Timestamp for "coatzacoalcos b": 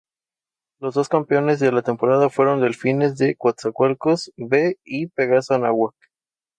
3.35-4.79